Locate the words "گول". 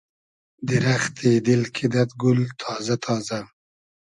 2.21-2.39